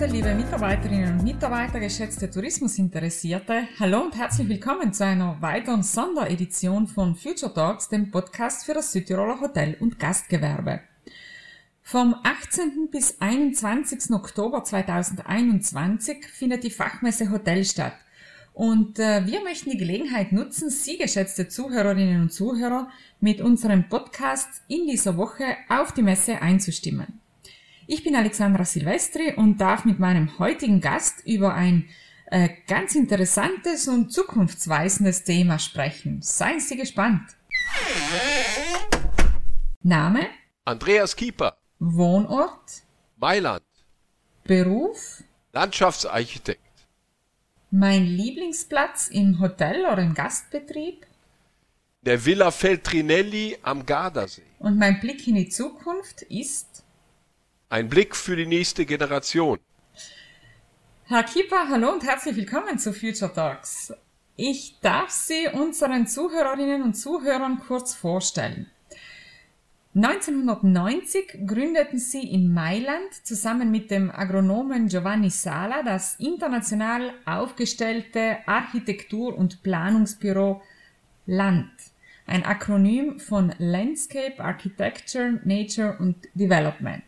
Abend, 0.00 0.14
liebe 0.14 0.34
Mitarbeiterinnen 0.34 1.18
und 1.18 1.24
Mitarbeiter, 1.24 1.78
geschätzte 1.78 2.30
Tourismusinteressierte. 2.30 3.68
Hallo 3.78 4.00
und 4.00 4.16
herzlich 4.16 4.48
willkommen 4.48 4.94
zu 4.94 5.04
einer 5.04 5.42
weiteren 5.42 5.82
Sonderedition 5.82 6.86
von 6.86 7.14
Future 7.14 7.52
Talks, 7.52 7.90
dem 7.90 8.10
Podcast 8.10 8.64
für 8.64 8.72
das 8.72 8.92
Südtiroler 8.92 9.40
Hotel- 9.42 9.76
und 9.78 9.98
Gastgewerbe. 9.98 10.80
Vom 11.82 12.14
18. 12.22 12.88
bis 12.90 13.20
21. 13.20 14.12
Oktober 14.12 14.64
2021 14.64 16.26
findet 16.28 16.64
die 16.64 16.70
Fachmesse 16.70 17.30
Hotel 17.30 17.62
statt. 17.66 17.94
Und 18.54 18.98
äh, 18.98 19.26
wir 19.26 19.42
möchten 19.42 19.70
die 19.70 19.76
Gelegenheit 19.76 20.32
nutzen, 20.32 20.70
Sie, 20.70 20.96
geschätzte 20.96 21.48
Zuhörerinnen 21.48 22.22
und 22.22 22.32
Zuhörer, 22.32 22.88
mit 23.20 23.42
unserem 23.42 23.86
Podcast 23.90 24.48
in 24.66 24.86
dieser 24.86 25.18
Woche 25.18 25.44
auf 25.68 25.92
die 25.92 26.02
Messe 26.02 26.40
einzustimmen. 26.40 27.20
Ich 27.92 28.04
bin 28.04 28.14
Alexandra 28.14 28.64
Silvestri 28.64 29.34
und 29.34 29.60
darf 29.60 29.84
mit 29.84 29.98
meinem 29.98 30.38
heutigen 30.38 30.80
Gast 30.80 31.26
über 31.26 31.54
ein 31.54 31.88
äh, 32.26 32.48
ganz 32.68 32.94
interessantes 32.94 33.88
und 33.88 34.12
zukunftsweisendes 34.12 35.24
Thema 35.24 35.58
sprechen. 35.58 36.22
Seien 36.22 36.60
Sie 36.60 36.76
gespannt. 36.76 37.36
Name? 39.82 40.28
Andreas 40.64 41.16
Kieper. 41.16 41.56
Wohnort? 41.80 42.84
Mailand. 43.16 43.64
Beruf? 44.44 45.24
Landschaftsarchitekt. 45.52 46.60
Mein 47.72 48.04
Lieblingsplatz 48.04 49.08
im 49.08 49.40
Hotel 49.40 49.84
oder 49.84 50.02
im 50.02 50.14
Gastbetrieb? 50.14 51.08
Der 52.02 52.24
Villa 52.24 52.52
Feltrinelli 52.52 53.58
am 53.62 53.84
Gardasee. 53.84 54.42
Und 54.60 54.78
mein 54.78 55.00
Blick 55.00 55.26
in 55.26 55.34
die 55.34 55.48
Zukunft 55.48 56.22
ist? 56.22 56.84
Ein 57.72 57.88
Blick 57.88 58.16
für 58.16 58.34
die 58.34 58.46
nächste 58.46 58.84
Generation. 58.84 59.60
Herr 61.04 61.22
Kieper, 61.22 61.68
hallo 61.68 61.92
und 61.92 62.02
herzlich 62.02 62.34
willkommen 62.34 62.80
zu 62.80 62.92
Future 62.92 63.32
Talks. 63.32 63.94
Ich 64.34 64.80
darf 64.80 65.10
Sie 65.10 65.46
unseren 65.52 66.08
Zuhörerinnen 66.08 66.82
und 66.82 66.94
Zuhörern 66.94 67.60
kurz 67.60 67.94
vorstellen. 67.94 68.66
1990 69.94 71.46
gründeten 71.46 72.00
Sie 72.00 72.28
in 72.28 72.52
Mailand 72.52 73.14
zusammen 73.22 73.70
mit 73.70 73.92
dem 73.92 74.10
Agronomen 74.10 74.88
Giovanni 74.88 75.30
Sala 75.30 75.84
das 75.84 76.16
international 76.16 77.12
aufgestellte 77.24 78.38
Architektur- 78.46 79.38
und 79.38 79.62
Planungsbüro 79.62 80.60
LAND, 81.26 81.70
ein 82.26 82.44
Akronym 82.44 83.20
von 83.20 83.54
Landscape 83.58 84.40
Architecture, 84.40 85.38
Nature 85.44 85.98
und 86.00 86.16
Development 86.34 87.04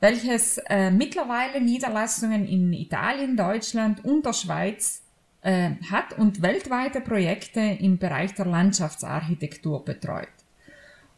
welches 0.00 0.58
äh, 0.68 0.90
mittlerweile 0.90 1.60
Niederlassungen 1.60 2.46
in 2.46 2.72
Italien, 2.72 3.36
Deutschland 3.36 4.04
und 4.04 4.26
der 4.26 4.32
Schweiz 4.32 5.02
äh, 5.42 5.70
hat 5.90 6.18
und 6.18 6.42
weltweite 6.42 7.00
Projekte 7.00 7.60
im 7.60 7.98
Bereich 7.98 8.34
der 8.34 8.46
Landschaftsarchitektur 8.46 9.84
betreut. 9.84 10.28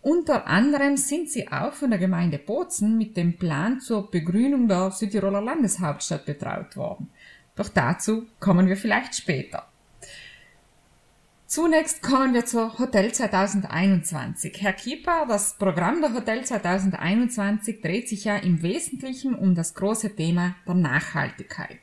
Unter 0.01 0.47
anderem 0.47 0.97
sind 0.97 1.29
sie 1.29 1.49
auch 1.51 1.73
von 1.73 1.91
der 1.91 1.99
Gemeinde 1.99 2.39
Bozen 2.39 2.97
mit 2.97 3.17
dem 3.17 3.37
Plan 3.37 3.81
zur 3.81 4.11
Begrünung 4.11 4.69
der 4.69 4.91
Südtiroler 4.93 5.43
Landeshauptstadt 5.43 6.25
betraut 6.25 6.77
worden. 6.77 7.11
Doch 7.57 7.69
dazu 7.69 8.27
kommen 8.39 8.69
wir 8.69 8.77
vielleicht 8.77 9.17
später. 9.17 9.68
Zunächst 11.49 12.03
kommen 12.03 12.35
wir 12.35 12.45
zur 12.45 12.79
Hotel 12.79 13.11
2021. 13.11 14.61
Herr 14.61 14.75
Kieper, 14.75 15.25
das 15.27 15.57
Programm 15.57 16.03
der 16.03 16.13
Hotel 16.13 16.45
2021 16.45 17.81
dreht 17.81 18.07
sich 18.07 18.25
ja 18.25 18.37
im 18.37 18.63
Wesentlichen 18.63 19.35
um 19.35 19.55
das 19.55 19.73
große 19.73 20.15
Thema 20.15 20.57
der 20.67 20.75
Nachhaltigkeit. 20.75 21.81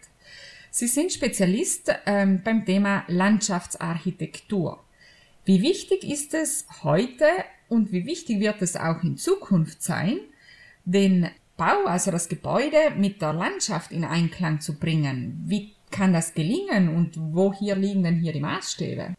Sie 0.69 0.85
sind 0.85 1.11
Spezialist 1.11 1.91
ähm, 2.05 2.43
beim 2.43 2.63
Thema 2.63 3.05
Landschaftsarchitektur. 3.07 4.83
Wie 5.45 5.63
wichtig 5.63 6.03
ist 6.03 6.35
es 6.35 6.67
heute 6.83 7.25
und 7.67 7.91
wie 7.91 8.05
wichtig 8.05 8.39
wird 8.39 8.61
es 8.61 8.75
auch 8.75 9.01
in 9.01 9.17
Zukunft 9.17 9.81
sein, 9.81 10.19
den 10.83 11.31
Bau, 11.57 11.85
also 11.87 12.11
das 12.11 12.29
Gebäude 12.29 12.91
mit 12.95 13.19
der 13.19 13.33
Landschaft 13.33 13.91
in 13.91 14.03
Einklang 14.03 14.61
zu 14.61 14.77
bringen? 14.77 15.43
Wie 15.47 15.73
kann 15.89 16.13
das 16.13 16.35
gelingen 16.35 16.95
und 16.95 17.17
wo 17.17 17.51
hier 17.51 17.75
liegen 17.75 18.03
denn 18.03 18.19
hier 18.19 18.31
die 18.31 18.41
Maßstäbe? 18.41 19.15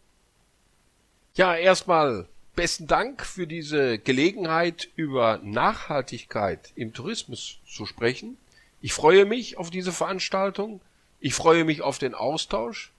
Ja, 1.36 1.54
erstmal 1.54 2.26
besten 2.54 2.86
Dank 2.86 3.26
für 3.26 3.46
diese 3.46 3.98
Gelegenheit, 3.98 4.88
über 4.96 5.38
Nachhaltigkeit 5.42 6.72
im 6.76 6.94
Tourismus 6.94 7.58
zu 7.68 7.84
sprechen. 7.84 8.38
Ich 8.80 8.94
freue 8.94 9.26
mich 9.26 9.58
auf 9.58 9.68
diese 9.68 9.92
Veranstaltung. 9.92 10.80
Ich 11.20 11.34
freue 11.34 11.64
mich 11.64 11.82
auf 11.82 11.98
den 11.98 12.14
Austausch 12.14 12.90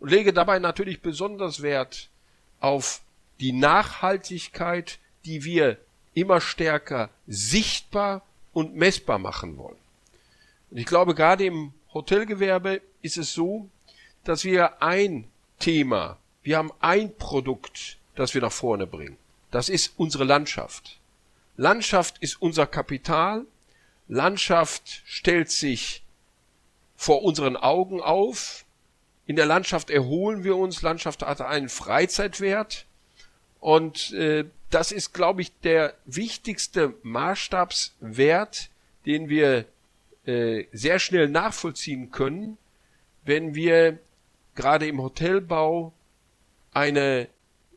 und 0.00 0.10
lege 0.10 0.32
dabei 0.32 0.58
natürlich 0.58 1.02
besonders 1.02 1.60
Wert 1.60 2.08
auf 2.60 3.02
die 3.40 3.52
Nachhaltigkeit, 3.52 4.98
die 5.26 5.44
wir 5.44 5.76
immer 6.14 6.40
stärker 6.40 7.10
sichtbar 7.26 8.22
und 8.54 8.74
messbar 8.74 9.18
machen 9.18 9.58
wollen. 9.58 9.76
Und 10.70 10.78
ich 10.78 10.86
glaube, 10.86 11.14
gerade 11.14 11.44
im 11.44 11.74
Hotelgewerbe 11.92 12.80
ist 13.02 13.18
es 13.18 13.34
so, 13.34 13.68
dass 14.24 14.44
wir 14.44 14.82
ein 14.82 15.28
Thema 15.58 16.16
wir 16.42 16.58
haben 16.58 16.72
ein 16.80 17.16
Produkt, 17.16 17.98
das 18.14 18.34
wir 18.34 18.40
nach 18.40 18.52
vorne 18.52 18.86
bringen. 18.86 19.16
Das 19.50 19.68
ist 19.68 19.94
unsere 19.96 20.24
Landschaft. 20.24 20.98
Landschaft 21.56 22.18
ist 22.18 22.40
unser 22.40 22.66
Kapital. 22.66 23.44
Landschaft 24.08 25.02
stellt 25.04 25.50
sich 25.50 26.02
vor 26.96 27.22
unseren 27.22 27.56
Augen 27.56 28.00
auf. 28.00 28.64
In 29.26 29.36
der 29.36 29.46
Landschaft 29.46 29.90
erholen 29.90 30.44
wir 30.44 30.56
uns. 30.56 30.82
Landschaft 30.82 31.22
hat 31.22 31.40
einen 31.40 31.68
Freizeitwert. 31.68 32.86
Und 33.60 34.12
äh, 34.12 34.46
das 34.70 34.90
ist, 34.90 35.12
glaube 35.12 35.42
ich, 35.42 35.52
der 35.60 35.94
wichtigste 36.04 36.94
Maßstabswert, 37.02 38.70
den 39.06 39.28
wir 39.28 39.66
äh, 40.24 40.64
sehr 40.72 40.98
schnell 40.98 41.28
nachvollziehen 41.28 42.10
können, 42.10 42.58
wenn 43.24 43.54
wir 43.54 43.98
gerade 44.54 44.86
im 44.86 45.00
Hotelbau 45.00 45.92
eine 46.72 47.28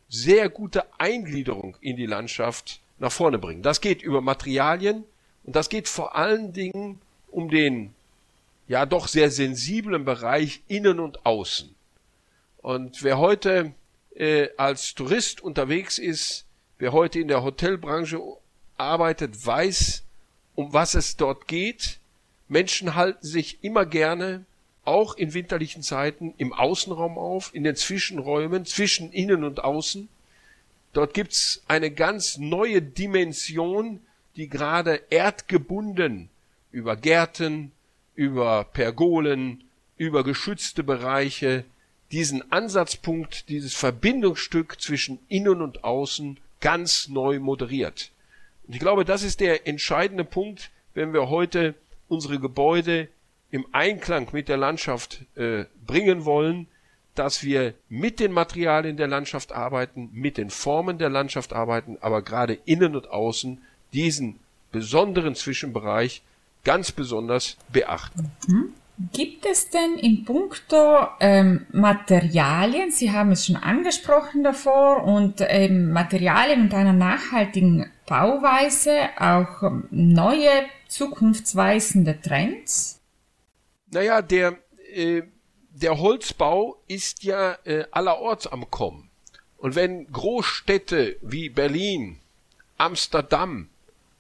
sehr 0.09 0.49
gute 0.49 0.85
Eingliederung 0.99 1.77
in 1.81 1.95
die 1.95 2.05
Landschaft 2.05 2.79
nach 2.99 3.11
vorne 3.11 3.37
bringen. 3.37 3.63
Das 3.63 3.81
geht 3.81 4.01
über 4.01 4.21
Materialien 4.21 5.03
und 5.43 5.55
das 5.55 5.69
geht 5.69 5.87
vor 5.87 6.15
allen 6.15 6.53
Dingen 6.53 7.01
um 7.29 7.49
den 7.49 7.93
ja 8.67 8.85
doch 8.85 9.07
sehr 9.07 9.29
sensiblen 9.29 10.05
Bereich 10.05 10.61
innen 10.67 10.99
und 10.99 11.25
außen. 11.25 11.73
Und 12.57 13.03
wer 13.03 13.17
heute 13.19 13.73
äh, 14.15 14.49
als 14.57 14.95
Tourist 14.95 15.41
unterwegs 15.41 15.99
ist, 15.99 16.45
wer 16.79 16.93
heute 16.93 17.19
in 17.19 17.27
der 17.27 17.43
Hotelbranche 17.43 18.19
arbeitet, 18.77 19.45
weiß, 19.45 20.03
um 20.55 20.73
was 20.73 20.95
es 20.95 21.17
dort 21.17 21.47
geht. 21.47 21.99
Menschen 22.47 22.95
halten 22.95 23.25
sich 23.25 23.63
immer 23.63 23.85
gerne 23.85 24.45
auch 24.85 25.15
in 25.15 25.33
winterlichen 25.33 25.81
Zeiten 25.81 26.33
im 26.37 26.53
Außenraum 26.53 27.17
auf, 27.17 27.53
in 27.53 27.63
den 27.63 27.75
Zwischenräumen, 27.75 28.65
zwischen 28.65 29.11
innen 29.11 29.43
und 29.43 29.63
außen. 29.63 30.07
Dort 30.93 31.13
gibt's 31.13 31.63
eine 31.67 31.91
ganz 31.91 32.37
neue 32.37 32.81
Dimension, 32.81 33.99
die 34.35 34.47
gerade 34.47 35.01
erdgebunden 35.09 36.29
über 36.71 36.95
Gärten, 36.95 37.71
über 38.15 38.63
Pergolen, 38.63 39.63
über 39.97 40.23
geschützte 40.23 40.83
Bereiche 40.83 41.65
diesen 42.11 42.51
Ansatzpunkt, 42.51 43.49
dieses 43.49 43.73
Verbindungsstück 43.73 44.79
zwischen 44.79 45.19
innen 45.27 45.61
und 45.61 45.83
außen 45.83 46.37
ganz 46.61 47.07
neu 47.09 47.39
moderiert. 47.39 48.11
Und 48.67 48.73
ich 48.73 48.79
glaube, 48.79 49.05
das 49.05 49.23
ist 49.23 49.39
der 49.39 49.67
entscheidende 49.67 50.23
Punkt, 50.23 50.69
wenn 50.93 51.13
wir 51.13 51.29
heute 51.29 51.75
unsere 52.07 52.39
Gebäude 52.39 53.07
im 53.55 53.65
Einklang 53.71 54.27
mit 54.33 54.49
der 54.49 54.57
Landschaft 54.57 55.21
äh, 55.35 55.63
bringen 55.87 56.25
wollen, 56.25 56.67
dass 57.15 57.41
wir 57.41 57.73
mit 57.87 58.19
den 58.19 58.33
Materialien 58.33 58.97
der 58.97 59.07
Landschaft 59.07 59.53
arbeiten, 59.53 60.09
mit 60.11 60.37
den 60.37 60.49
Formen 60.49 60.97
der 60.97 61.09
Landschaft 61.09 61.53
arbeiten, 61.53 61.97
aber 62.01 62.21
gerade 62.21 62.59
innen 62.65 62.97
und 62.97 63.09
außen 63.09 63.61
diesen 63.93 64.41
besonderen 64.73 65.35
Zwischenbereich 65.35 66.21
ganz 66.65 66.91
besonders 66.91 67.55
beachten. 67.71 68.29
Mhm. 68.47 68.73
Gibt 69.13 69.45
es 69.45 69.69
denn 69.69 69.97
in 69.99 70.25
puncto 70.25 71.07
ähm, 71.21 71.65
Materialien, 71.71 72.91
Sie 72.91 73.11
haben 73.11 73.31
es 73.31 73.45
schon 73.45 73.55
angesprochen 73.55 74.43
davor, 74.43 75.05
und 75.05 75.35
ähm, 75.39 75.91
Materialien 75.91 76.63
und 76.63 76.73
einer 76.73 76.93
nachhaltigen 76.93 77.89
Bauweise 78.05 79.09
auch 79.17 79.63
ähm, 79.63 79.87
neue 79.91 80.65
zukunftsweisende 80.89 82.19
Trends? 82.21 83.01
Naja, 83.95 84.21
der, 84.21 84.57
äh, 84.93 85.21
der 85.69 85.97
Holzbau 85.97 86.81
ist 86.85 87.23
ja 87.23 87.57
äh, 87.63 87.85
allerorts 87.91 88.45
am 88.45 88.69
Kommen. 88.69 89.09
Und 89.57 89.75
wenn 89.75 90.11
Großstädte 90.11 91.15
wie 91.21 91.47
Berlin, 91.47 92.19
Amsterdam, 92.75 93.69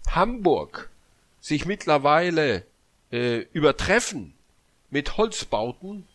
Hamburg 0.09 0.89
sich 1.41 1.65
mittlerweile 1.65 2.65
äh, 3.11 3.39
übertreffen 3.51 4.33
mit 4.91 5.17
Holzbauten, 5.17 6.07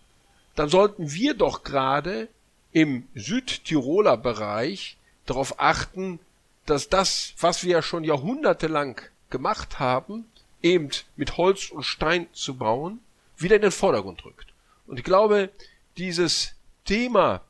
dann 0.54 0.70
sollten 0.70 1.12
wir 1.12 1.34
doch 1.34 1.62
gerade 1.62 2.28
im 2.72 3.08
Südtiroler 3.14 4.16
Bereich 4.16 4.96
darauf 5.26 5.60
achten, 5.60 6.18
dass 6.64 6.88
das, 6.88 7.34
was 7.38 7.62
wir 7.62 7.82
schon 7.82 8.04
jahrhundertelang 8.04 9.02
gemacht 9.28 9.78
haben, 9.78 10.24
eben 10.62 10.88
mit 11.16 11.36
Holz 11.36 11.70
und 11.70 11.82
Stein 11.82 12.26
zu 12.32 12.56
bauen, 12.56 13.00
wieder 13.42 13.56
in 13.56 13.62
den 13.62 13.70
Vordergrund 13.70 14.24
rückt. 14.24 14.52
Und 14.86 14.98
ich 14.98 15.04
glaube, 15.04 15.50
dieses 15.96 16.54
Thema 16.84 17.42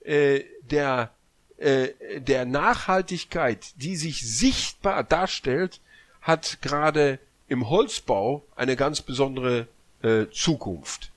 äh, 0.00 0.44
der, 0.70 1.10
äh, 1.58 2.20
der 2.20 2.44
Nachhaltigkeit, 2.44 3.72
die 3.76 3.96
sich 3.96 4.26
sichtbar 4.26 5.04
darstellt, 5.04 5.80
hat 6.22 6.58
gerade 6.62 7.18
im 7.48 7.68
Holzbau 7.68 8.44
eine 8.56 8.76
ganz 8.76 9.02
besondere 9.02 9.68
äh, 10.02 10.26
Zukunft. 10.32 11.10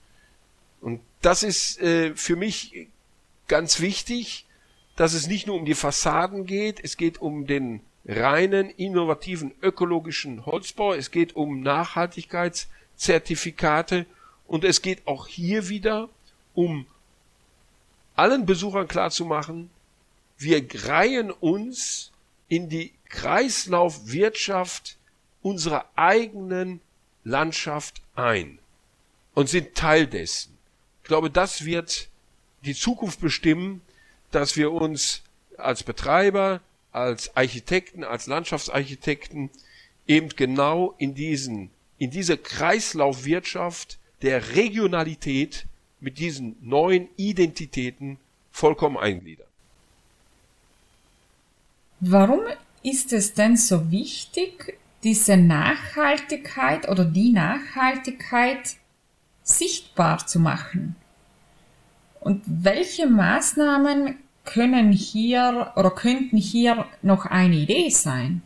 Und 0.81 1.01
das 1.21 1.43
ist 1.43 1.79
äh, 1.81 2.15
für 2.15 2.35
mich 2.35 2.87
ganz 3.47 3.79
wichtig, 3.79 4.45
dass 4.95 5.13
es 5.13 5.27
nicht 5.27 5.45
nur 5.47 5.55
um 5.55 5.65
die 5.65 5.75
Fassaden 5.75 6.45
geht, 6.45 6.83
es 6.83 6.97
geht 6.97 7.21
um 7.21 7.47
den 7.47 7.79
reinen, 8.05 8.69
innovativen, 8.69 9.53
ökologischen 9.61 10.45
Holzbau, 10.45 10.93
es 10.93 11.11
geht 11.11 11.35
um 11.35 11.61
Nachhaltigkeitszertifikate 11.61 14.05
und 14.49 14.63
es 14.63 14.81
geht 14.81 15.05
auch 15.07 15.27
hier 15.27 15.69
wieder 15.69 16.09
um 16.55 16.87
allen 18.15 18.47
Besuchern 18.47 18.87
klarzumachen, 18.87 19.69
wir 20.39 20.65
reihen 20.85 21.29
uns 21.29 22.11
in 22.47 22.67
die 22.67 22.91
Kreislaufwirtschaft 23.09 24.97
unserer 25.43 25.85
eigenen 25.95 26.81
Landschaft 27.23 28.01
ein 28.15 28.57
und 29.35 29.49
sind 29.49 29.75
Teil 29.75 30.07
dessen. 30.07 30.57
Ich 31.03 31.07
glaube, 31.07 31.29
das 31.29 31.63
wird 31.63 32.09
die 32.65 32.73
Zukunft 32.73 33.21
bestimmen, 33.21 33.81
dass 34.31 34.57
wir 34.57 34.71
uns 34.71 35.21
als 35.57 35.83
Betreiber, 35.83 36.61
als 36.91 37.37
Architekten, 37.37 38.03
als 38.03 38.25
Landschaftsarchitekten 38.25 39.51
eben 40.07 40.29
genau 40.29 40.95
in 40.97 41.13
diesen, 41.13 41.69
in 41.99 42.09
diese 42.09 42.37
Kreislaufwirtschaft 42.37 43.99
der 44.21 44.55
Regionalität 44.55 45.65
mit 45.99 46.19
diesen 46.19 46.55
neuen 46.61 47.07
Identitäten 47.17 48.17
vollkommen 48.51 48.97
eingliedern. 48.97 49.47
Warum 51.99 52.41
ist 52.83 53.11
es 53.11 53.33
denn 53.33 53.57
so 53.57 53.91
wichtig, 53.91 54.79
diese 55.03 55.37
Nachhaltigkeit 55.37 56.87
oder 56.87 57.05
die 57.05 57.31
Nachhaltigkeit 57.31 58.75
sichtbar 59.43 60.25
zu 60.25 60.39
machen? 60.39 60.95
Und 62.21 62.41
welche 62.45 63.07
Maßnahmen 63.07 64.17
können 64.45 64.91
hier 64.91 65.73
oder 65.75 65.91
könnten 65.91 66.37
hier 66.37 66.85
noch 67.01 67.25
eine 67.25 67.55
Idee 67.55 67.89
sein? 67.89 68.41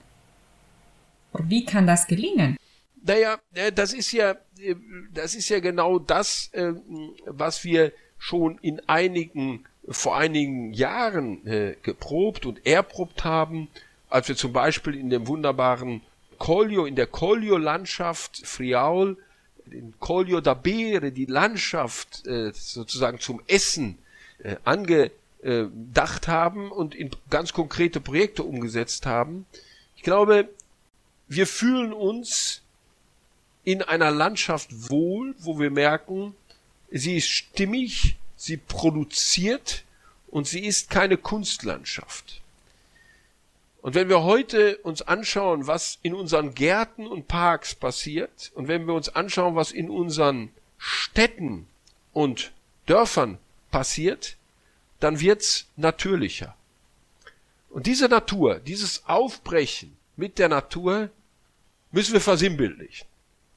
Oder 1.31 1.49
wie 1.49 1.65
kann 1.65 1.87
das 1.87 2.07
gelingen? 2.07 2.57
Naja, 3.05 3.37
äh, 3.53 3.71
das 3.71 3.93
ist 3.93 4.13
ja, 4.13 4.37
äh, 4.57 4.75
das 5.13 5.35
ist 5.35 5.49
ja 5.49 5.59
genau 5.59 5.99
das, 5.99 6.49
äh, 6.53 6.73
was 7.25 7.65
wir 7.65 7.91
schon 8.17 8.57
in 8.61 8.81
einigen, 8.87 9.65
vor 9.89 10.15
einigen 10.15 10.71
Jahren 10.71 11.75
geprobt 11.81 12.45
und 12.45 12.65
erprobt 12.65 13.25
haben, 13.25 13.67
als 14.09 14.29
wir 14.29 14.37
zum 14.37 14.53
Beispiel 14.53 14.95
in 14.95 15.09
dem 15.09 15.27
wunderbaren 15.27 15.99
Collio, 16.37 16.85
in 16.85 16.95
der 16.95 17.07
Collio-Landschaft 17.07 18.47
Friaul, 18.47 19.17
in 19.69 19.93
Collio 19.99 20.39
da 20.39 20.53
Bere, 20.53 21.11
die 21.11 21.25
Landschaft 21.25 22.23
sozusagen 22.53 23.19
zum 23.19 23.41
Essen 23.47 23.97
angedacht 24.63 26.29
haben 26.29 26.71
und 26.71 26.95
in 26.95 27.11
ganz 27.29 27.51
konkrete 27.51 27.99
Projekte 27.99 28.43
umgesetzt 28.43 29.05
haben. 29.05 29.45
Ich 29.97 30.03
glaube, 30.03 30.47
wir 31.27 31.45
fühlen 31.45 31.91
uns 31.91 32.62
in 33.63 33.81
einer 33.81 34.11
Landschaft 34.11 34.69
wohl, 34.89 35.35
wo 35.39 35.59
wir 35.59 35.71
merken, 35.71 36.35
sie 36.91 37.17
ist 37.17 37.29
stimmig, 37.29 38.17
sie 38.35 38.57
produziert 38.57 39.83
und 40.27 40.47
sie 40.47 40.65
ist 40.65 40.89
keine 40.89 41.17
Kunstlandschaft. 41.17 42.41
Und 43.81 43.95
wenn 43.95 44.07
wir 44.09 44.23
heute 44.23 44.77
uns 44.77 45.01
anschauen, 45.01 45.67
was 45.67 45.99
in 46.01 46.13
unseren 46.13 46.55
Gärten 46.55 47.05
und 47.05 47.27
Parks 47.27 47.75
passiert, 47.75 48.51
und 48.55 48.67
wenn 48.67 48.87
wir 48.87 48.93
uns 48.93 49.09
anschauen, 49.09 49.55
was 49.55 49.71
in 49.71 49.89
unseren 49.89 50.51
Städten 50.77 51.67
und 52.13 52.53
Dörfern 52.85 53.39
passiert, 53.71 54.37
dann 54.99 55.19
wird's 55.19 55.67
natürlicher. 55.75 56.55
Und 57.69 57.87
diese 57.87 58.07
Natur, 58.07 58.59
dieses 58.59 59.05
Aufbrechen 59.05 59.97
mit 60.15 60.39
der 60.39 60.47
Natur 60.47 61.09
müssen 61.91 62.13
wir 62.13 62.21
versinnbildlichen. 62.21 63.07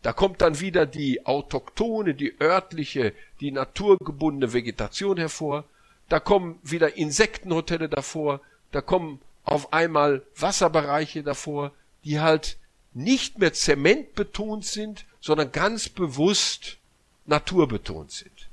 Da 0.07 0.13
kommt 0.13 0.41
dann 0.41 0.61
wieder 0.61 0.87
die 0.87 1.27
autochtone, 1.27 2.15
die 2.15 2.41
örtliche, 2.41 3.13
die 3.41 3.51
naturgebundene 3.51 4.53
Vegetation 4.53 5.17
hervor. 5.17 5.65
Da 6.09 6.21
kommen 6.21 6.61
wieder 6.63 6.97
Insektenhotelle 6.97 7.89
davor. 7.89 8.41
Da 8.71 8.83
kommen 8.83 9.21
auf 9.43 9.73
einmal 9.73 10.23
Wasserbereiche 10.37 11.25
davor, 11.25 11.73
die 12.05 12.21
halt 12.21 12.57
nicht 12.95 13.41
mehr 13.41 13.53
zementbetont 13.53 14.65
sind, 14.65 15.07
sondern 15.21 15.51
ganz 15.51 15.89
bewusst 15.89 16.77
naturbetont 17.25 18.13
sind. 18.13 18.49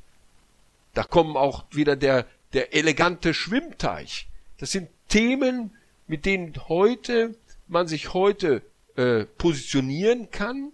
Da 0.95 1.03
kommen 1.03 1.37
auch 1.37 1.65
wieder 1.69 1.95
der, 1.95 2.25
der 2.53 2.73
elegante 2.73 3.35
Schwimmteich. 3.35 4.25
Das 4.57 4.71
sind 4.71 4.89
Themen, 5.07 5.69
mit 6.07 6.25
denen 6.25 6.55
heute 6.67 7.35
man 7.67 7.87
sich 7.87 8.15
heute 8.15 8.63
äh, 8.95 9.25
positionieren 9.25 10.31
kann 10.31 10.71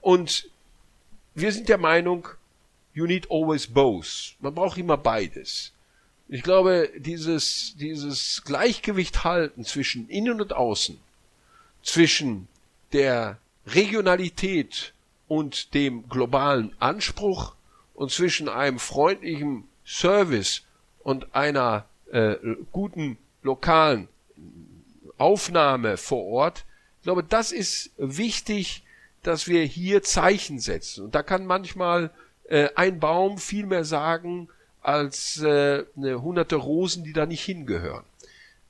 und 0.00 0.50
wir 1.34 1.52
sind 1.52 1.68
der 1.68 1.78
Meinung, 1.78 2.28
you 2.94 3.06
need 3.06 3.30
always 3.30 3.66
both. 3.66 4.34
Man 4.40 4.54
braucht 4.54 4.78
immer 4.78 4.96
beides. 4.96 5.72
Ich 6.28 6.42
glaube, 6.42 6.90
dieses, 6.96 7.74
dieses 7.76 8.42
Gleichgewicht 8.44 9.24
halten 9.24 9.64
zwischen 9.64 10.08
innen 10.08 10.40
und 10.40 10.52
außen, 10.52 10.98
zwischen 11.82 12.48
der 12.92 13.38
Regionalität 13.66 14.92
und 15.26 15.74
dem 15.74 16.08
globalen 16.08 16.74
Anspruch 16.80 17.54
und 17.94 18.10
zwischen 18.10 18.48
einem 18.48 18.78
freundlichen 18.78 19.68
Service 19.86 20.62
und 21.02 21.34
einer 21.34 21.86
äh, 22.10 22.36
guten 22.72 23.16
lokalen 23.42 24.08
Aufnahme 25.16 25.96
vor 25.96 26.24
Ort. 26.26 26.64
Ich 26.98 27.04
glaube, 27.04 27.24
das 27.24 27.52
ist 27.52 27.90
wichtig, 27.96 28.82
dass 29.28 29.46
wir 29.46 29.62
hier 29.62 30.02
Zeichen 30.02 30.58
setzen. 30.58 31.04
Und 31.04 31.14
da 31.14 31.22
kann 31.22 31.44
manchmal 31.44 32.10
äh, 32.48 32.70
ein 32.76 32.98
Baum 32.98 33.36
viel 33.36 33.66
mehr 33.66 33.84
sagen 33.84 34.48
als 34.80 35.42
äh, 35.42 35.84
eine 35.98 36.22
hunderte 36.22 36.56
Rosen, 36.56 37.04
die 37.04 37.12
da 37.12 37.26
nicht 37.26 37.44
hingehören. 37.44 38.04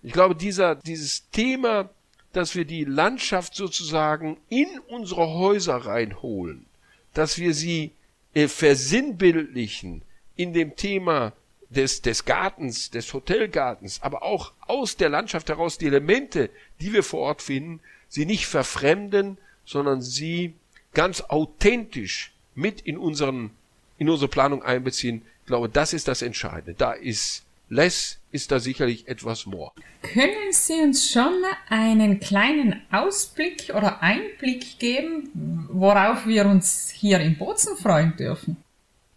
Ich 0.02 0.12
glaube, 0.12 0.34
dieser, 0.34 0.74
dieses 0.74 1.30
Thema, 1.30 1.90
dass 2.32 2.56
wir 2.56 2.64
die 2.64 2.82
Landschaft 2.82 3.54
sozusagen 3.54 4.36
in 4.48 4.66
unsere 4.88 5.28
Häuser 5.28 5.76
reinholen, 5.76 6.66
dass 7.14 7.38
wir 7.38 7.54
sie 7.54 7.92
äh, 8.34 8.48
versinnbildlichen 8.48 10.02
in 10.34 10.52
dem 10.54 10.74
Thema 10.74 11.34
des, 11.70 12.02
des 12.02 12.24
Gartens, 12.24 12.90
des 12.90 13.14
Hotelgartens, 13.14 14.02
aber 14.02 14.24
auch 14.24 14.54
aus 14.66 14.96
der 14.96 15.08
Landschaft 15.08 15.50
heraus 15.50 15.78
die 15.78 15.86
Elemente, 15.86 16.50
die 16.80 16.92
wir 16.92 17.04
vor 17.04 17.20
Ort 17.20 17.42
finden, 17.42 17.78
sie 18.08 18.26
nicht 18.26 18.48
verfremden, 18.48 19.38
sondern 19.68 20.00
sie 20.00 20.54
ganz 20.94 21.20
authentisch 21.20 22.32
mit 22.54 22.80
in 22.80 22.96
unseren, 22.96 23.50
in 23.98 24.08
unsere 24.08 24.28
Planung 24.28 24.62
einbeziehen. 24.62 25.22
Ich 25.42 25.46
glaube, 25.46 25.68
das 25.68 25.92
ist 25.92 26.08
das 26.08 26.22
Entscheidende. 26.22 26.75
Da 26.75 26.92
ist 26.92 27.44
less, 27.68 28.18
ist 28.32 28.50
da 28.50 28.60
sicherlich 28.60 29.06
etwas 29.08 29.44
more. 29.44 29.72
Können 30.02 30.52
Sie 30.52 30.80
uns 30.80 31.10
schon 31.10 31.34
einen 31.68 32.18
kleinen 32.18 32.82
Ausblick 32.90 33.70
oder 33.75 34.02
Einblick 34.02 34.78
geben, 34.78 35.68
worauf 35.70 36.26
wir 36.26 36.46
uns 36.46 36.90
hier 36.90 37.20
in 37.20 37.37
Bozen 37.37 37.76
freuen 37.76 38.16
dürfen? 38.16 38.56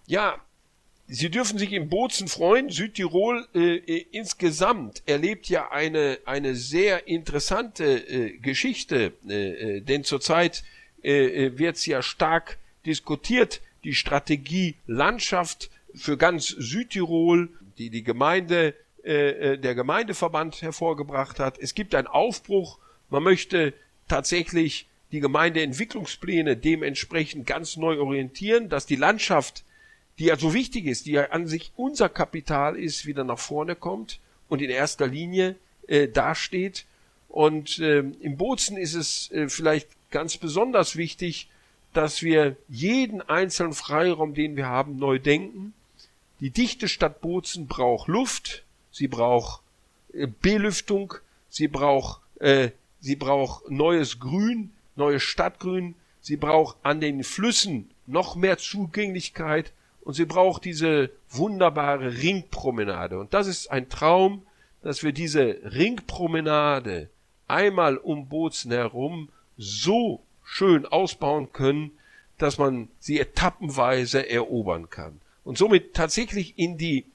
Ja, 0.05 0.35
Sie 1.13 1.29
dürfen 1.29 1.59
sich 1.59 1.73
in 1.73 1.89
Bozen 1.89 2.29
freuen. 2.29 2.69
Südtirol 2.69 3.45
äh, 3.53 3.75
äh, 3.75 4.05
insgesamt 4.11 5.03
erlebt 5.05 5.49
ja 5.49 5.69
eine, 5.69 6.19
eine 6.23 6.55
sehr 6.55 7.05
interessante 7.05 7.83
äh, 7.83 8.37
Geschichte, 8.37 9.11
äh, 9.27 9.49
äh 9.49 9.81
denn 9.81 10.05
zurzeit 10.05 10.63
äh, 11.03 11.47
äh 11.47 11.57
wird 11.57 11.85
ja 11.85 12.01
stark 12.01 12.59
diskutiert, 12.85 13.59
die 13.83 13.93
Strategie 13.93 14.75
Landschaft 14.87 15.69
für 15.93 16.15
ganz 16.15 16.47
Südtirol, 16.47 17.49
die 17.77 17.89
die 17.89 18.03
Gemeinde, 18.03 18.73
äh, 19.03 19.57
der 19.57 19.75
Gemeindeverband 19.75 20.61
hervorgebracht 20.61 21.41
hat. 21.41 21.59
Es 21.59 21.75
gibt 21.75 21.93
einen 21.93 22.07
Aufbruch. 22.07 22.79
Man 23.09 23.23
möchte 23.23 23.73
tatsächlich 24.07 24.87
die 25.11 25.19
Gemeindeentwicklungspläne 25.19 26.55
dementsprechend 26.55 27.45
ganz 27.45 27.75
neu 27.75 27.99
orientieren, 27.99 28.69
dass 28.69 28.85
die 28.85 28.95
Landschaft, 28.95 29.65
die 30.19 30.25
ja 30.25 30.37
so 30.37 30.53
wichtig 30.53 30.85
ist, 30.85 31.05
die 31.05 31.11
ja 31.11 31.29
an 31.31 31.47
sich 31.47 31.71
unser 31.75 32.09
Kapital 32.09 32.77
ist, 32.77 33.05
wieder 33.05 33.23
nach 33.23 33.39
vorne 33.39 33.75
kommt 33.75 34.19
und 34.49 34.61
in 34.61 34.69
erster 34.69 35.07
Linie 35.07 35.55
äh, 35.87 36.07
dasteht. 36.07 36.85
Und 37.27 37.79
äh, 37.79 37.99
im 37.99 38.37
Bozen 38.37 38.77
ist 38.77 38.93
es 38.93 39.31
äh, 39.31 39.47
vielleicht 39.49 39.89
ganz 40.11 40.37
besonders 40.37 40.95
wichtig, 40.95 41.49
dass 41.93 42.21
wir 42.21 42.55
jeden 42.67 43.21
einzelnen 43.21 43.73
Freiraum, 43.73 44.33
den 44.33 44.55
wir 44.55 44.67
haben, 44.67 44.97
neu 44.97 45.19
denken. 45.19 45.73
Die 46.39 46.49
dichte 46.49 46.87
Stadt 46.87 47.21
Bozen 47.21 47.67
braucht 47.67 48.07
Luft, 48.07 48.63
sie 48.91 49.07
braucht 49.07 49.61
äh, 50.13 50.27
Belüftung, 50.27 51.15
sie 51.49 51.67
braucht, 51.67 52.21
äh, 52.39 52.71
sie 52.99 53.15
braucht 53.15 53.69
neues 53.69 54.19
Grün, 54.19 54.71
neues 54.95 55.23
Stadtgrün, 55.23 55.95
sie 56.21 56.37
braucht 56.37 56.77
an 56.83 56.99
den 56.99 57.23
Flüssen 57.23 57.89
noch 58.07 58.35
mehr 58.35 58.57
Zugänglichkeit 58.57 59.71
und 60.01 60.13
sie 60.13 60.25
braucht 60.25 60.65
diese 60.65 61.11
wunderbare 61.29 62.21
Ringpromenade. 62.21 63.19
Und 63.19 63.33
das 63.33 63.47
ist 63.47 63.71
ein 63.71 63.89
Traum, 63.89 64.45
dass 64.81 65.03
wir 65.03 65.11
diese 65.11 65.59
Ringpromenade 65.63 67.09
einmal 67.47 67.97
um 67.97 68.27
Bozen 68.27 68.71
herum 68.71 69.29
so 69.57 70.23
schön 70.43 70.85
ausbauen 70.85 71.51
können, 71.53 71.91
dass 72.37 72.57
man 72.57 72.89
sie 72.99 73.19
etappenweise 73.19 74.27
erobern 74.27 74.89
kann 74.89 75.21
und 75.43 75.57
somit 75.57 75.93
tatsächlich 75.93 76.57
in 76.57 76.77
die 76.77 77.05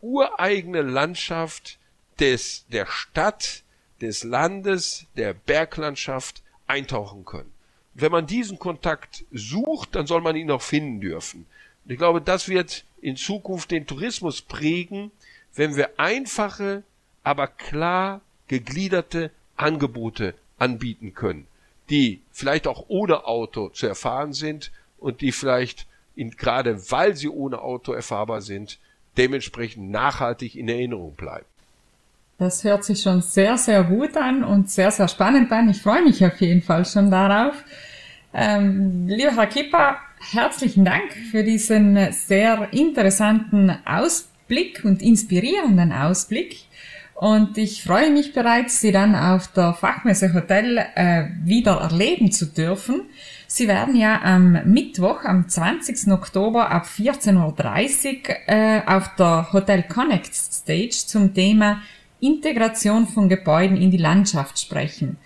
ureigene 0.00 0.82
Landschaft 0.82 1.78
des, 2.20 2.66
der 2.68 2.86
Stadt, 2.86 3.64
des 4.00 4.22
Landes, 4.22 5.06
der 5.16 5.34
Berglandschaft 5.34 6.42
eintauchen 6.66 7.24
können. 7.24 7.52
Wenn 7.94 8.12
man 8.12 8.26
diesen 8.26 8.58
Kontakt 8.58 9.24
sucht, 9.32 9.96
dann 9.96 10.06
soll 10.06 10.20
man 10.20 10.36
ihn 10.36 10.50
auch 10.52 10.62
finden 10.62 11.00
dürfen. 11.00 11.46
Und 11.88 11.94
ich 11.94 11.98
glaube, 11.98 12.20
das 12.20 12.48
wird 12.48 12.84
in 13.00 13.16
Zukunft 13.16 13.72
den 13.72 13.86
Tourismus 13.86 14.42
prägen, 14.42 15.10
wenn 15.56 15.74
wir 15.74 15.98
einfache, 15.98 16.84
aber 17.24 17.48
klar 17.48 18.20
gegliederte 18.46 19.32
Angebote 19.56 20.34
anbieten 20.58 21.14
können 21.14 21.48
die 21.90 22.20
vielleicht 22.32 22.66
auch 22.66 22.84
ohne 22.88 23.26
Auto 23.26 23.68
zu 23.70 23.86
erfahren 23.86 24.32
sind 24.32 24.70
und 24.98 25.20
die 25.20 25.32
vielleicht 25.32 25.86
in, 26.14 26.32
gerade 26.32 26.90
weil 26.90 27.16
sie 27.16 27.28
ohne 27.28 27.60
Auto 27.60 27.92
erfahrbar 27.92 28.40
sind, 28.40 28.78
dementsprechend 29.16 29.90
nachhaltig 29.90 30.56
in 30.56 30.68
Erinnerung 30.68 31.14
bleiben. 31.14 31.46
Das 32.38 32.62
hört 32.62 32.84
sich 32.84 33.00
schon 33.00 33.20
sehr, 33.20 33.58
sehr 33.58 33.82
gut 33.82 34.16
an 34.16 34.44
und 34.44 34.70
sehr, 34.70 34.90
sehr 34.90 35.08
spannend 35.08 35.50
an. 35.50 35.68
Ich 35.70 35.82
freue 35.82 36.02
mich 36.02 36.24
auf 36.24 36.40
jeden 36.40 36.62
Fall 36.62 36.84
schon 36.84 37.10
darauf. 37.10 37.54
Ähm, 38.32 39.08
lieber 39.08 39.34
Herr 39.34 39.46
Kipper, 39.46 39.96
herzlichen 40.20 40.84
Dank 40.84 41.12
für 41.30 41.44
diesen 41.44 42.12
sehr 42.12 42.72
interessanten 42.72 43.70
Ausblick 43.84 44.84
und 44.84 45.02
inspirierenden 45.02 45.92
Ausblick. 45.92 46.68
Und 47.14 47.58
ich 47.58 47.82
freue 47.82 48.12
mich 48.12 48.32
bereits, 48.32 48.80
Sie 48.80 48.92
dann 48.92 49.16
auf 49.16 49.48
der 49.48 49.74
Fachmesse 49.74 50.32
Hotel 50.34 50.78
äh, 50.94 51.24
wieder 51.42 51.80
erleben 51.80 52.30
zu 52.30 52.46
dürfen. 52.46 53.02
Sie 53.48 53.66
werden 53.66 53.96
ja 53.96 54.22
am 54.22 54.52
Mittwoch, 54.72 55.24
am 55.24 55.48
20. 55.48 56.12
Oktober 56.12 56.70
ab 56.70 56.86
14.30 56.86 58.28
Uhr 58.28 58.36
äh, 58.46 58.82
auf 58.86 59.16
der 59.16 59.52
Hotel 59.52 59.82
Connect 59.82 60.32
Stage 60.32 61.04
zum 61.06 61.34
Thema 61.34 61.82
Integration 62.20 63.08
von 63.08 63.28
Gebäuden 63.28 63.76
in 63.76 63.90
die 63.90 63.96
Landschaft 63.96 64.60
sprechen. 64.60 65.16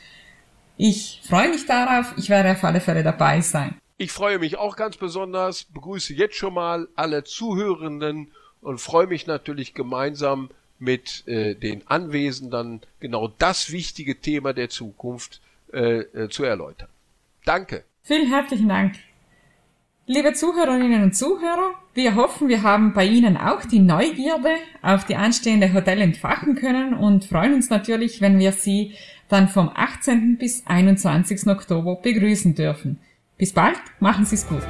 Ich 0.78 1.20
freue 1.28 1.50
mich 1.50 1.66
darauf, 1.66 2.14
ich 2.16 2.30
werde 2.30 2.52
auf 2.52 2.64
alle 2.64 2.80
Fälle 2.80 3.02
dabei 3.02 3.42
sein. 3.42 3.74
Ich 4.02 4.10
freue 4.10 4.40
mich 4.40 4.58
auch 4.58 4.74
ganz 4.74 4.96
besonders, 4.96 5.62
begrüße 5.62 6.12
jetzt 6.14 6.34
schon 6.34 6.54
mal 6.54 6.88
alle 6.96 7.22
Zuhörenden 7.22 8.32
und 8.60 8.80
freue 8.80 9.06
mich 9.06 9.28
natürlich 9.28 9.74
gemeinsam 9.74 10.50
mit 10.80 11.22
äh, 11.28 11.54
den 11.54 11.86
Anwesenden 11.86 12.80
genau 12.98 13.28
das 13.28 13.70
wichtige 13.70 14.20
Thema 14.20 14.54
der 14.54 14.70
Zukunft 14.70 15.40
äh, 15.72 16.00
äh, 16.00 16.28
zu 16.28 16.42
erläutern. 16.42 16.88
Danke. 17.44 17.84
Vielen 18.02 18.26
herzlichen 18.26 18.68
Dank. 18.68 18.96
Liebe 20.06 20.32
Zuhörerinnen 20.32 21.04
und 21.04 21.14
Zuhörer, 21.14 21.70
wir 21.94 22.16
hoffen, 22.16 22.48
wir 22.48 22.64
haben 22.64 22.94
bei 22.94 23.06
Ihnen 23.06 23.36
auch 23.36 23.64
die 23.64 23.78
Neugierde 23.78 24.56
auf 24.82 25.04
die 25.04 25.14
anstehende 25.14 25.72
Hotel 25.72 26.00
entfachen 26.00 26.56
können 26.56 26.94
und 26.94 27.26
freuen 27.26 27.54
uns 27.54 27.70
natürlich, 27.70 28.20
wenn 28.20 28.40
wir 28.40 28.50
Sie 28.50 28.94
dann 29.28 29.46
vom 29.46 29.70
18. 29.72 30.38
bis 30.38 30.66
21. 30.66 31.46
Oktober 31.46 32.00
begrüßen 32.02 32.56
dürfen. 32.56 32.98
Bis 33.42 33.52
bald, 33.52 33.76
machen 33.98 34.24
Sie 34.24 34.36
es 34.36 34.46
gut. 34.46 34.62